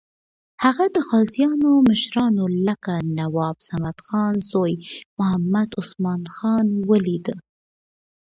هغه 0.63 0.85
د 0.95 0.97
غازیانو 1.09 1.71
مشرانو 1.89 2.43
لکه 2.67 2.93
نواب 3.17 3.57
صمدخان 3.69 4.33
زوی 4.51 4.73
محمد 5.17 5.69
عثمان 5.81 6.21
خان 6.35 6.65
ولیدل. 6.89 7.37